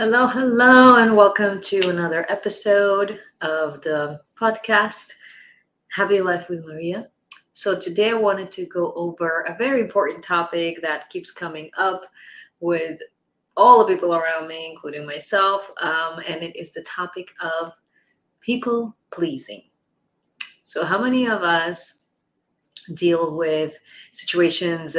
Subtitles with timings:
[0.00, 5.14] Hello, hello, and welcome to another episode of the podcast
[5.90, 7.08] Happy Life with Maria.
[7.52, 12.06] So, today I wanted to go over a very important topic that keeps coming up
[12.60, 13.00] with
[13.56, 17.72] all the people around me, including myself, um, and it is the topic of
[18.40, 19.64] people pleasing.
[20.62, 22.04] So, how many of us
[22.94, 23.76] deal with
[24.12, 24.96] situations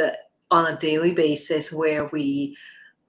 [0.50, 2.54] on a daily basis where we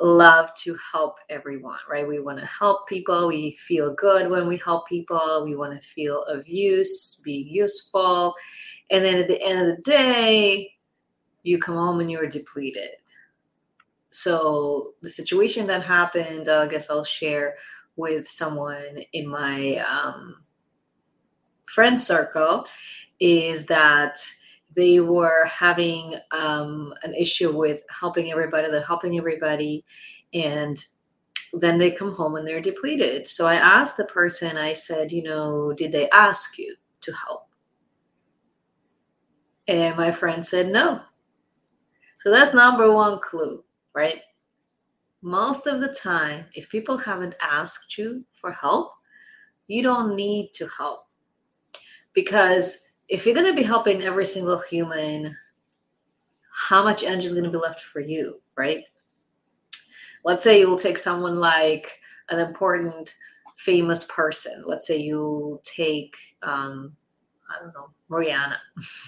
[0.02, 2.08] love to help everyone, right?
[2.08, 3.28] We want to help people.
[3.28, 5.44] We feel good when we help people.
[5.46, 8.34] We want to feel of use, be useful.
[8.90, 10.74] And then at the end of the day,
[11.44, 12.90] you come home and you're depleted.
[14.12, 17.56] So the situation that happened, I guess I'll share
[17.96, 20.44] with someone in my um,
[21.66, 22.66] friend circle
[23.20, 24.18] is that
[24.76, 29.84] they were having um, an issue with helping everybody they're helping everybody
[30.34, 30.86] and
[31.54, 33.28] then they come home and they're depleted.
[33.28, 37.48] So i asked the person i said you know did they ask you to help?
[39.68, 41.02] And my friend said no.
[42.20, 43.64] So that's number one clue
[43.94, 44.22] right?
[45.22, 48.94] Most of the time if people haven't asked you for help
[49.68, 51.08] you don't need to help
[52.14, 55.36] because if you're going to be helping every single human,
[56.50, 58.86] how much energy is going to be left for you, right?
[60.24, 63.16] Let's say you will take someone like an important,
[63.58, 64.64] famous person.
[64.66, 66.94] Let's say you take, um,
[67.50, 68.58] I don't know, Mariana.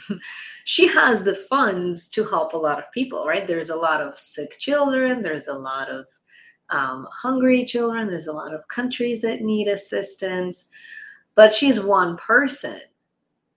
[0.66, 3.48] she has the funds to help a lot of people, right?
[3.48, 6.08] There's a lot of sick children, there's a lot of
[6.72, 10.67] um, hungry children, there's a lot of countries that need assistance,
[11.36, 12.82] but she's one person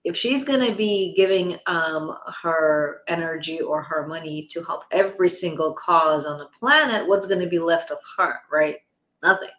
[0.07, 5.27] if she's going to be giving um, her energy or her money to help every
[5.27, 8.77] single cause on the planet, what's going to be left of her, right?
[9.21, 9.49] Nothing.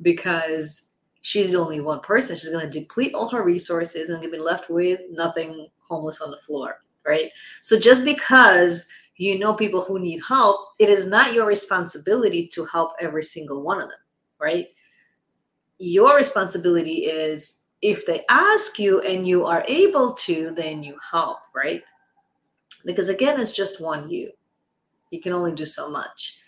[0.00, 2.34] Because she's only one person.
[2.34, 6.38] She's going to deplete all her resources and be left with nothing homeless on the
[6.38, 7.30] floor, right?
[7.60, 12.64] So just because you know people who need help, it is not your responsibility to
[12.64, 13.98] help every single one of them,
[14.40, 14.68] right?
[15.76, 21.38] Your responsibility is if they ask you and you are able to, then you help,
[21.54, 21.82] right?
[22.84, 24.30] Because again, it's just one you.
[25.10, 26.38] You can only do so much.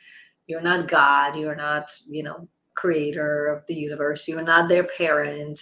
[0.46, 1.36] You're not God.
[1.36, 4.26] You're not, you know, creator of the universe.
[4.26, 5.60] You're not their parent.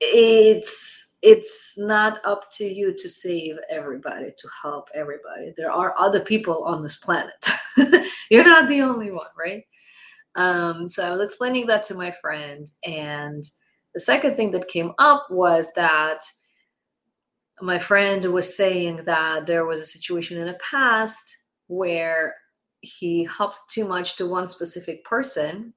[0.00, 5.52] It's it's not up to you to save everybody, to help everybody.
[5.56, 7.48] There are other people on this planet.
[8.30, 9.62] You're not the only one, right?
[10.34, 13.44] Um, so I was explaining that to my friend, and
[13.94, 16.20] the second thing that came up was that
[17.60, 21.36] my friend was saying that there was a situation in the past
[21.68, 22.34] where
[22.80, 25.72] he helped too much to one specific person.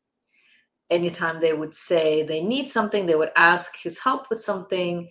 [0.89, 5.09] Anytime they would say they need something, they would ask his help with something.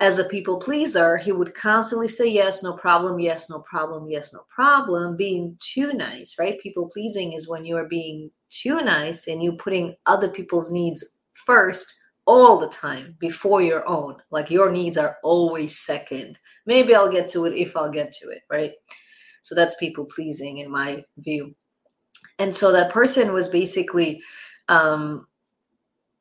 [0.00, 4.32] As a people pleaser, he would constantly say yes, no problem, yes, no problem, yes,
[4.32, 6.60] no problem, being too nice, right?
[6.60, 11.04] People pleasing is when you are being too nice and you putting other people's needs
[11.34, 11.94] first
[12.26, 14.16] all the time before your own.
[14.30, 16.38] Like your needs are always second.
[16.66, 18.72] Maybe I'll get to it if I'll get to it, right?
[19.42, 21.54] So that's people pleasing in my view.
[22.38, 24.22] And so that person was basically
[24.68, 25.26] um,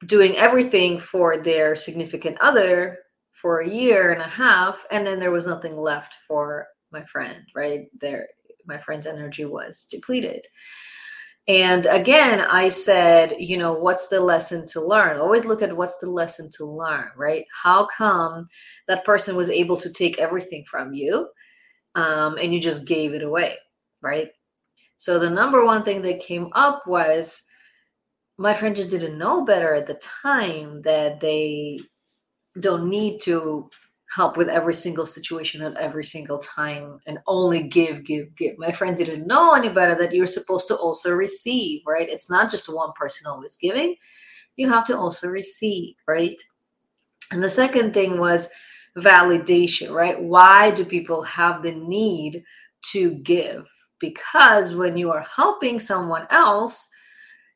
[0.05, 2.99] doing everything for their significant other
[3.31, 7.43] for a year and a half, and then there was nothing left for my friend,
[7.55, 7.87] right?
[7.99, 8.27] There,
[8.65, 10.45] my friend's energy was depleted.
[11.47, 15.19] And again, I said, you know, what's the lesson to learn?
[15.19, 17.45] Always look at what's the lesson to learn, right?
[17.63, 18.47] How come
[18.87, 21.27] that person was able to take everything from you
[21.95, 23.57] um, and you just gave it away,
[24.01, 24.29] right?
[24.95, 27.43] So the number one thing that came up was
[28.37, 31.77] my friend just didn't know better at the time that they
[32.59, 33.69] don't need to
[34.13, 38.57] help with every single situation at every single time and only give, give, give.
[38.57, 42.10] My friend didn't know any better that you're supposed to also receive, right?
[42.10, 43.95] It's not just one person always giving,
[44.56, 46.39] you have to also receive, right?
[47.31, 48.50] And the second thing was
[48.98, 50.21] validation, right?
[50.21, 52.44] Why do people have the need
[52.92, 53.68] to give?
[54.00, 56.88] Because when you are helping someone else,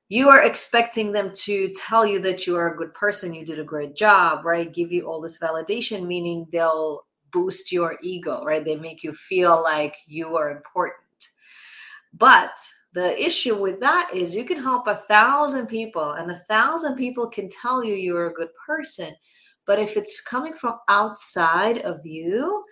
[0.09, 3.59] you are expecting them to tell you that you are a good person, you did
[3.59, 4.73] a great job, right?
[4.73, 8.63] Give you all this validation, meaning they'll boost your ego, right?
[8.63, 11.01] They make you feel like you are important.
[12.13, 12.57] But
[12.93, 17.27] the issue with that is you can help a thousand people, and a thousand people
[17.27, 19.13] can tell you you're a good person.
[19.65, 22.63] But if it's coming from outside of you,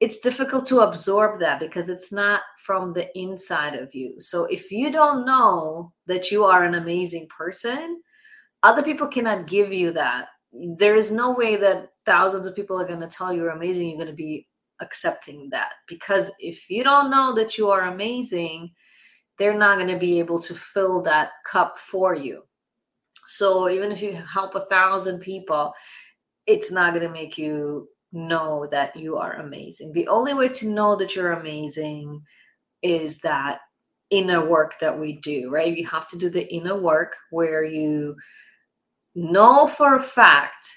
[0.00, 4.14] it's difficult to absorb that because it's not from the inside of you.
[4.18, 8.00] So if you don't know that you are an amazing person,
[8.62, 10.28] other people cannot give you that.
[10.52, 13.88] There is no way that thousands of people are going to tell you you're amazing.
[13.88, 14.48] You're going to be
[14.80, 18.70] accepting that because if you don't know that you are amazing,
[19.38, 22.42] they're not going to be able to fill that cup for you.
[23.26, 25.72] So even if you help a thousand people,
[26.46, 29.92] it's not going to make you know that you are amazing.
[29.92, 32.22] The only way to know that you're amazing
[32.82, 33.60] is that
[34.10, 35.76] inner work that we do, right?
[35.76, 38.16] You have to do the inner work where you
[39.14, 40.74] know for a fact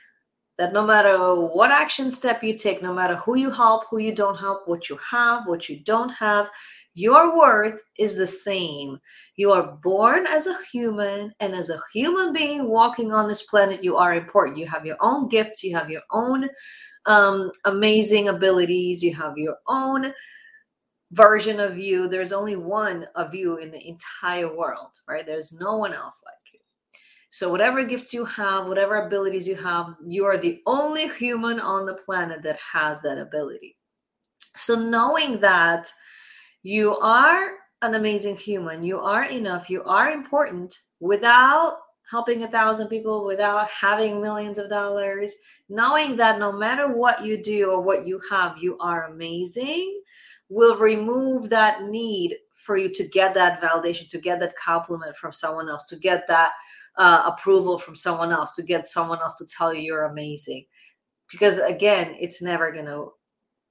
[0.58, 4.14] that no matter what action step you take, no matter who you help, who you
[4.14, 6.50] don't help, what you have, what you don't have,
[6.94, 9.00] your worth is the same.
[9.36, 13.84] You are born as a human, and as a human being walking on this planet,
[13.84, 14.58] you are important.
[14.58, 16.50] You have your own gifts, you have your own
[17.06, 19.04] um, amazing abilities.
[19.04, 20.14] You have your own
[21.12, 22.08] version of you.
[22.08, 25.26] There's only one of you in the entire world, right?
[25.26, 26.60] There's no one else like you.
[27.30, 31.86] So, whatever gifts you have, whatever abilities you have, you are the only human on
[31.86, 33.76] the planet that has that ability.
[34.56, 35.92] So, knowing that
[36.64, 37.52] you are
[37.82, 41.78] an amazing human, you are enough, you are important without
[42.10, 45.36] helping a thousand people without having millions of dollars,
[45.70, 50.02] knowing that no matter what you do or what you have, you are amazing,
[50.50, 55.34] will remove that need for you to get that validation, to get that compliment from
[55.34, 56.52] someone else, to get that
[56.98, 60.66] uh, approval from someone else, to get someone else to tell you you're amazing.
[61.32, 63.10] Because again, it's never going to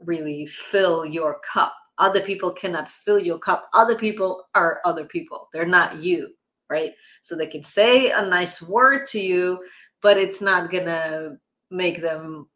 [0.00, 1.75] really fill your cup.
[2.02, 3.70] Other people cannot fill your cup.
[3.72, 6.28] Other people are other people, they're not you
[6.70, 6.93] right?
[7.20, 9.62] So they can say a nice word to you,
[10.00, 11.37] but it's not gonna
[11.70, 12.49] make them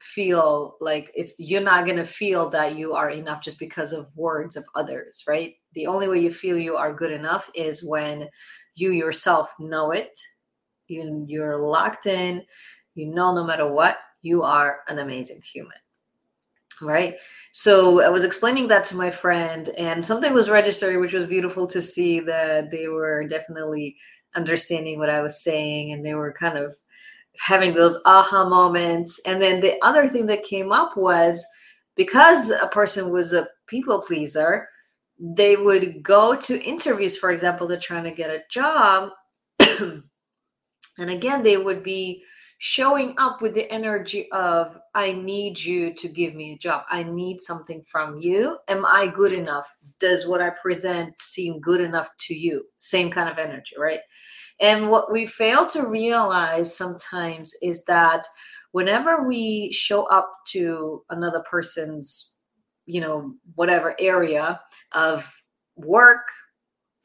[0.00, 4.06] feel like it's you're not going to feel that you are enough just because of
[4.14, 5.54] words of others right?
[5.72, 8.28] The only way you feel you are good enough is when
[8.74, 10.18] you yourself know it.
[10.88, 12.44] You, you're locked in.
[12.94, 15.78] You know no matter what you are an amazing human
[16.82, 17.16] right?
[17.52, 21.66] So i was explaining that to my friend and something was registered which was beautiful
[21.68, 23.96] to see that they were definitely
[24.34, 26.70] understanding what i was saying and they were kind of
[27.38, 29.20] having those aha moments.
[29.26, 31.44] And then the other thing that came up was
[31.96, 34.68] because a person was a people pleaser
[35.18, 39.08] they would go to interviews for example they're trying to get a job
[39.60, 40.02] and
[40.98, 42.22] again they would be
[42.58, 46.84] showing up with the energy of i need you to give me a job.
[46.88, 48.58] I need something from you.
[48.68, 49.68] Am i good enough?
[50.00, 52.64] Does what i present seem good enough to you?
[52.78, 54.00] Same kind of energy right?
[54.60, 58.24] And what we fail to realize sometimes is that
[58.72, 62.36] whenever we show up to another person's
[62.86, 64.60] you know whatever area
[64.92, 65.30] of
[65.76, 66.28] work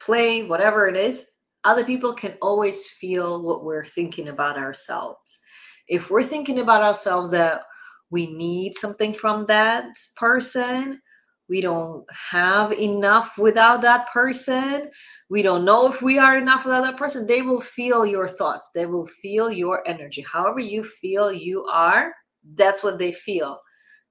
[0.00, 1.31] play whatever it is
[1.64, 5.40] other people can always feel what we're thinking about ourselves.
[5.88, 7.62] If we're thinking about ourselves that
[8.10, 9.86] we need something from that
[10.16, 11.00] person,
[11.48, 14.90] we don't have enough without that person,
[15.28, 18.70] we don't know if we are enough without that person, they will feel your thoughts,
[18.74, 20.22] they will feel your energy.
[20.22, 22.14] However, you feel you are,
[22.54, 23.60] that's what they feel.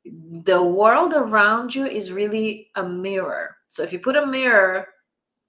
[0.06, 3.56] The world around you is really a mirror.
[3.70, 4.88] So if you put a mirror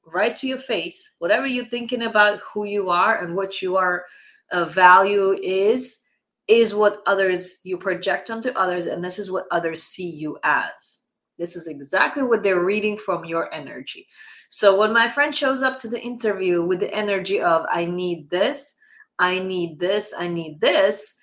[0.07, 4.05] right to your face whatever you're thinking about who you are and what your
[4.53, 6.03] uh, value is
[6.49, 10.99] is what others you project onto others and this is what others see you as.
[11.39, 14.07] This is exactly what they're reading from your energy.
[14.49, 18.29] So when my friend shows up to the interview with the energy of i need
[18.29, 18.77] this
[19.19, 21.19] i need this i need this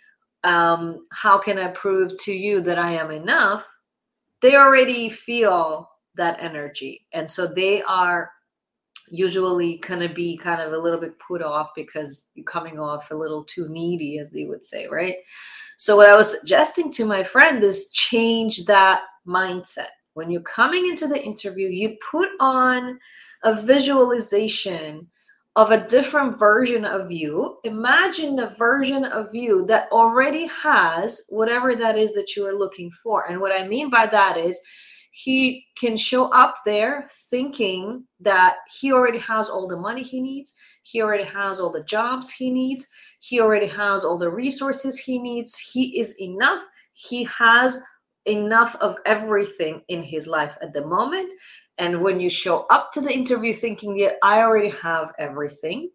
[0.46, 3.68] um, how can i prove to you that i am enough?
[4.42, 7.06] they already feel that energy.
[7.14, 8.32] And so they are
[9.12, 13.12] usually kind of be kind of a little bit put off because you're coming off
[13.12, 15.16] a little too needy, as they would say, right?
[15.78, 19.92] So, what I was suggesting to my friend is change that mindset.
[20.14, 23.00] When you're coming into the interview, you put on
[23.44, 25.08] a visualization
[25.56, 27.58] of a different version of you.
[27.64, 32.92] Imagine a version of you that already has whatever that is that you are looking
[33.04, 33.30] for.
[33.30, 34.62] And what I mean by that is,
[35.12, 40.54] he can show up there thinking that he already has all the money he needs,
[40.84, 42.86] he already has all the jobs he needs,
[43.20, 46.62] he already has all the resources he needs, he is enough,
[46.94, 47.82] he has
[48.26, 51.32] enough of everything in his life at the moment.
[51.78, 55.90] And when you show up to the interview thinking, yeah, I already have everything,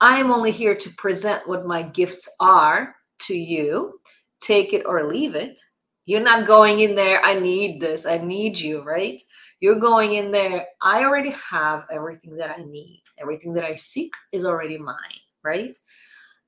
[0.00, 4.00] I am only here to present what my gifts are to you,
[4.40, 5.60] take it or leave it
[6.08, 9.20] You're not going in there, I need this, I need you, right?
[9.60, 13.02] You're going in there, I already have everything that I need.
[13.18, 15.76] Everything that I seek is already mine, right?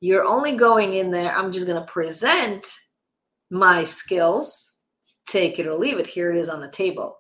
[0.01, 2.73] You're only going in there, I'm just going to present
[3.51, 4.79] my skills,
[5.27, 6.07] take it or leave it.
[6.07, 7.19] Here it is on the table.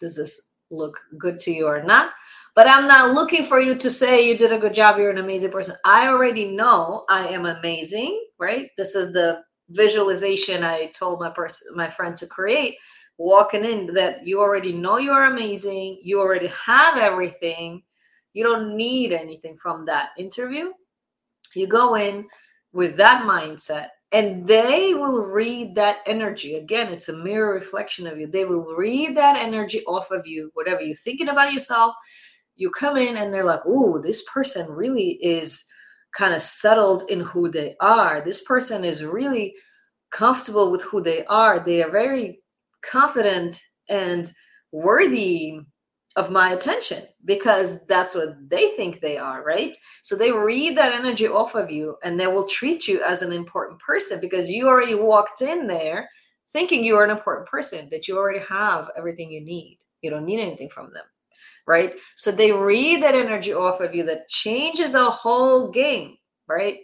[0.00, 2.14] Does this look good to you or not?
[2.54, 5.18] But I'm not looking for you to say you did a good job, you're an
[5.18, 5.76] amazing person.
[5.84, 8.70] I already know I am amazing, right?
[8.78, 12.76] This is the visualization I told my person my friend to create
[13.18, 17.82] walking in that you already know you're amazing, you already have everything.
[18.32, 20.72] You don't need anything from that interview.
[21.54, 22.28] You go in
[22.72, 28.18] with that mindset and they will read that energy again it's a mirror reflection of
[28.18, 31.94] you they will read that energy off of you whatever you're thinking about yourself
[32.58, 35.64] you come in and they're like, "Ooh, this person really is
[36.16, 38.20] kind of settled in who they are.
[38.20, 39.54] This person is really
[40.10, 41.60] comfortable with who they are.
[41.60, 42.40] They are very
[42.82, 44.30] confident and
[44.72, 45.60] worthy
[46.16, 49.76] of my attention because that's what they think they are, right?
[50.02, 53.32] So they read that energy off of you and they will treat you as an
[53.32, 56.08] important person because you already walked in there
[56.52, 59.78] thinking you are an important person, that you already have everything you need.
[60.02, 61.04] You don't need anything from them
[61.68, 61.94] right?
[62.16, 66.16] So they read that energy off of you that changes the whole game,
[66.48, 66.78] right?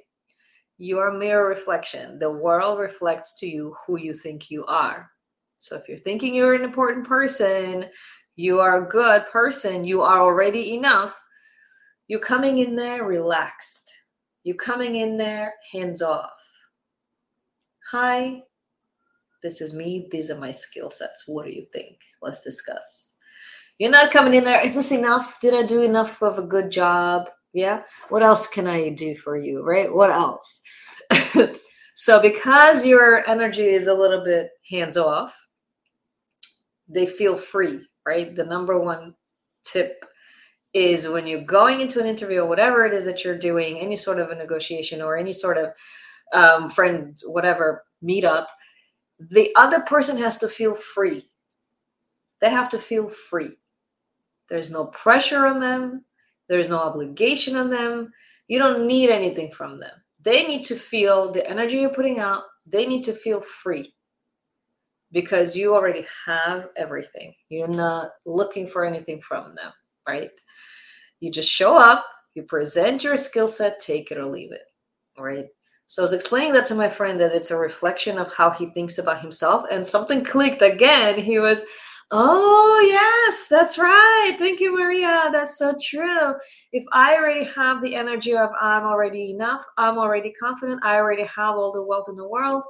[0.77, 2.19] Your mirror reflection.
[2.19, 5.11] The world reflects to you who you think you are.
[5.59, 7.87] So if you're thinking you're an important person,
[8.37, 11.19] you are a good person, you are already enough,
[12.07, 13.91] you're coming in there relaxed.
[14.43, 16.45] You're coming in there hands off.
[17.91, 18.43] Hi,
[19.43, 20.09] this is me.
[20.11, 21.25] These are my skill sets.
[21.27, 21.97] What do you think?
[22.21, 23.14] Let's discuss.
[23.79, 24.65] You're not coming in there.
[24.65, 25.41] Is this enough?
[25.41, 27.29] Did I do enough of a good job?
[27.53, 27.83] Yeah.
[28.09, 29.63] What else can I do for you?
[29.65, 29.93] Right?
[29.93, 30.61] What else?
[31.95, 35.37] so, because your energy is a little bit hands off,
[36.89, 38.35] they feel free, right?
[38.35, 39.15] The number one
[39.65, 40.05] tip
[40.73, 43.97] is when you're going into an interview or whatever it is that you're doing, any
[43.97, 45.71] sort of a negotiation or any sort of
[46.33, 48.47] um, friend, whatever meetup,
[49.19, 51.29] the other person has to feel free.
[52.41, 53.57] They have to feel free.
[54.49, 56.05] There's no pressure on them.
[56.49, 58.13] There's no obligation on them.
[58.49, 59.93] You don't need anything from them.
[60.21, 62.45] They need to feel the energy you're putting out.
[62.67, 63.95] They need to feel free
[65.13, 67.35] because you already have everything.
[67.49, 69.73] You're not looking for anything from them,
[70.07, 70.31] right?
[71.21, 74.65] You just show up, you present your skill set, take it or leave it,
[75.19, 75.47] right?
[75.87, 78.67] So I was explaining that to my friend that it's a reflection of how he
[78.67, 81.19] thinks about himself, and something clicked again.
[81.19, 81.63] He was,
[82.11, 84.37] Oh, yes, that's right.
[84.39, 85.31] Thank you, Maria.
[85.33, 86.35] That's so true.
[86.73, 91.25] If I already have the energy of I'm already enough, I'm already confident, I already
[91.25, 92.63] have all the wealth in the world,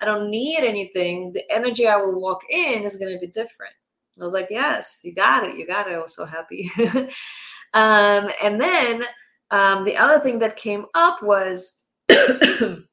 [0.00, 3.72] I don't need anything, the energy I will walk in is going to be different.
[4.20, 5.56] I was like, yes, you got it.
[5.56, 5.94] You got it.
[5.94, 6.70] I was so happy.
[7.74, 9.02] um, and then
[9.50, 11.88] um, the other thing that came up was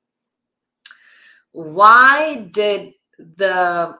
[1.51, 2.93] why did
[3.37, 3.95] the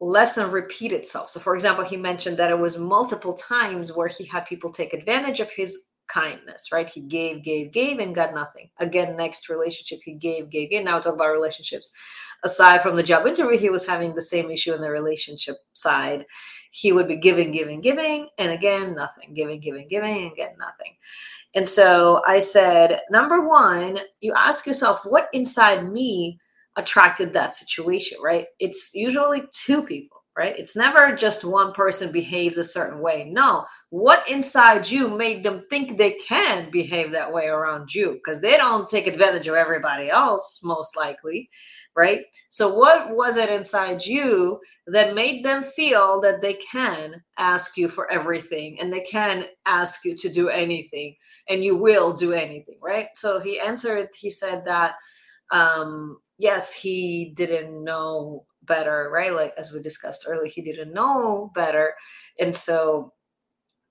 [0.00, 1.30] lesson repeat itself.
[1.30, 4.92] So, for example, he mentioned that it was multiple times where he had people take
[4.92, 5.76] advantage of his
[6.08, 6.88] kindness, right?
[6.88, 8.70] He gave, gave, gave, and got nothing.
[8.78, 10.84] Again, next relationship, he gave, gave, gave.
[10.84, 11.90] Now talk about relationships.
[12.44, 16.24] Aside from the job interview, he was having the same issue in the relationship side.
[16.70, 19.34] He would be giving, giving, giving, and again, nothing.
[19.34, 20.94] Giving, giving, giving, and get nothing.
[21.54, 26.38] And so I said, number one, you ask yourself, what inside me
[26.78, 28.46] attracted that situation, right?
[28.60, 30.56] It's usually two people, right?
[30.56, 33.28] It's never just one person behaves a certain way.
[33.28, 38.40] No, what inside you made them think they can behave that way around you because
[38.40, 41.50] they don't take advantage of everybody else, most likely,
[41.96, 42.20] right?
[42.48, 47.88] So, what was it inside you that made them feel that they can ask you
[47.88, 51.16] for everything and they can ask you to do anything
[51.48, 53.08] and you will do anything, right?
[53.16, 54.94] So, he answered, he said that
[55.50, 59.32] um yes, he didn't know better, right?
[59.32, 61.94] Like as we discussed earlier, he didn't know better.
[62.38, 63.12] And so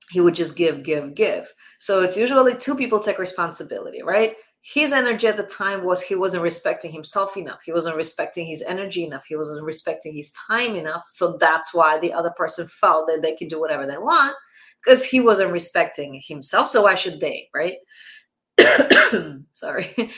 [0.10, 1.54] he would just give, give, give.
[1.80, 4.34] So it's usually two people take responsibility, right?
[4.62, 7.60] His energy at the time was he wasn't respecting himself enough.
[7.66, 9.26] He wasn't respecting his energy enough.
[9.28, 11.04] He wasn't respecting his time enough.
[11.06, 14.36] So that's why the other person felt that they can do whatever they want
[14.84, 16.68] because he wasn't respecting himself.
[16.68, 17.76] So why should they, right?
[19.52, 19.94] Sorry.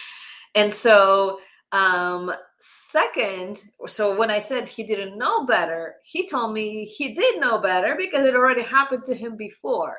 [0.56, 1.40] And so
[1.72, 7.40] um, second, so when I said he didn't know better, he told me he did
[7.40, 9.98] know better because it already happened to him before.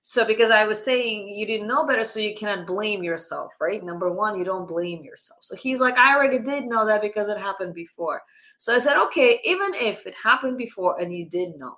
[0.00, 3.84] So, because I was saying you didn't know better, so you cannot blame yourself, right?
[3.84, 5.40] Number one, you don't blame yourself.
[5.42, 8.22] So he's like, I already did know that because it happened before.
[8.56, 11.76] So I said, okay, even if it happened before and you did know,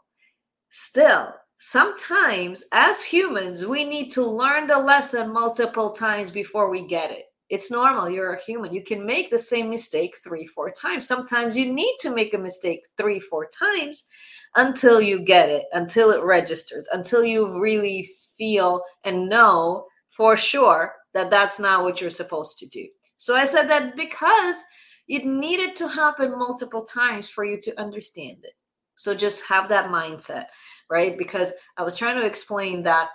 [0.68, 7.10] still, sometimes as humans, we need to learn the lesson multiple times before we get
[7.10, 7.24] it.
[7.50, 8.08] It's normal.
[8.08, 8.72] You're a human.
[8.72, 11.06] You can make the same mistake three, four times.
[11.06, 14.06] Sometimes you need to make a mistake three, four times
[14.54, 20.94] until you get it, until it registers, until you really feel and know for sure
[21.12, 22.86] that that's not what you're supposed to do.
[23.16, 24.62] So I said that because
[25.08, 28.52] it needed to happen multiple times for you to understand it.
[28.94, 30.46] So just have that mindset,
[30.88, 31.18] right?
[31.18, 33.08] Because I was trying to explain that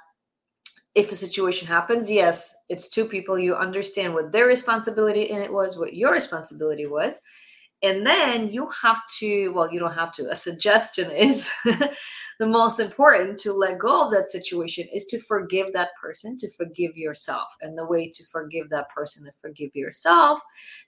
[0.96, 3.38] if a situation happens, yes, it's two people.
[3.38, 7.22] You understand what their responsibility in it was, what your responsibility was.
[7.84, 10.30] And then you have to, well, you don't have to.
[10.32, 11.52] A suggestion is
[12.40, 16.52] the most important to let go of that situation is to forgive that person, to
[16.52, 17.48] forgive yourself.
[17.62, 20.40] And the way to forgive that person and forgive yourself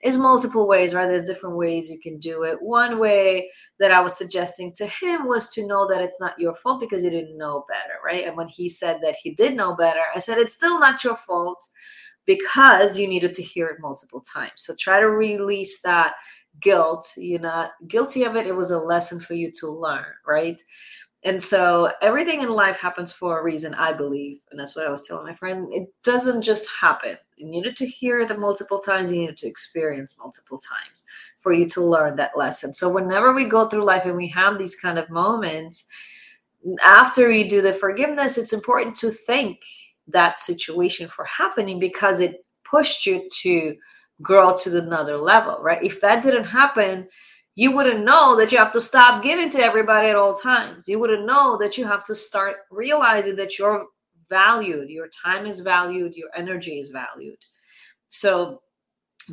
[0.02, 1.06] is multiple ways, right?
[1.06, 2.60] There's different ways you can do it.
[2.60, 6.54] One way that I was suggesting to him was to know that it's not your
[6.54, 8.26] fault because you didn't know better, right?
[8.26, 11.16] And when he said that he did know better, I said, it's still not your
[11.16, 11.64] fault
[12.26, 14.52] because you needed to hear it multiple times.
[14.56, 16.12] So try to release that
[16.60, 17.10] guilt.
[17.16, 18.46] You're not guilty of it.
[18.46, 20.60] It was a lesson for you to learn, right?
[21.24, 24.40] And so everything in life happens for a reason, I believe.
[24.50, 25.68] And that's what I was telling my friend.
[25.72, 27.16] It doesn't just happen.
[27.36, 31.04] You needed to hear it multiple times, you needed to experience multiple times
[31.38, 32.72] for you to learn that lesson.
[32.72, 35.86] So whenever we go through life and we have these kind of moments,
[36.84, 39.62] after you do the forgiveness, it's important to thank
[40.08, 43.76] that situation for happening because it pushed you to
[44.22, 45.82] grow to another level, right?
[45.82, 47.08] If that didn't happen,
[47.58, 50.86] you wouldn't know that you have to stop giving to everybody at all times.
[50.86, 53.84] You wouldn't know that you have to start realizing that you're
[54.30, 57.38] valued, your time is valued, your energy is valued.
[58.10, 58.62] So,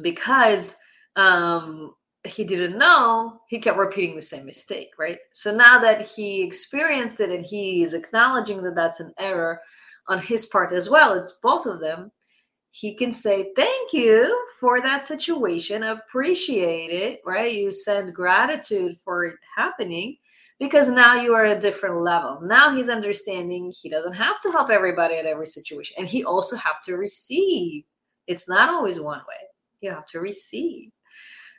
[0.02, 0.76] because
[1.16, 5.20] um, he didn't know, he kept repeating the same mistake, right?
[5.36, 9.62] So now that he experienced it and he is acknowledging that that's an error
[10.08, 12.12] on his part as well, it's both of them
[12.76, 15.84] he can say thank you for that situation.
[15.84, 17.54] Appreciate it right?
[17.54, 20.18] You send gratitude for it happening
[20.60, 22.42] because now you are at a different level.
[22.44, 26.58] Now he's understanding he doesn't have to help everybody at every situation and he also
[26.58, 27.86] have to receive.
[28.28, 29.48] It's not always one way.
[29.80, 30.92] You have to receive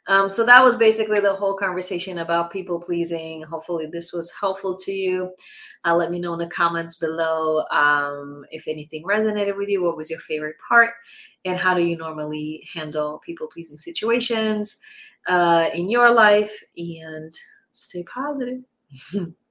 [0.08, 4.76] um, so that was basically the whole conversation about people pleasing hopefully this was helpful
[4.76, 5.32] to you
[5.86, 9.82] uh, let me know in the comments below um, if anything resonated with you.
[9.82, 10.90] What was your favorite part?
[11.44, 14.78] And how do you normally handle people pleasing situations
[15.28, 16.52] uh, in your life?
[16.76, 17.32] And
[17.70, 18.62] stay positive.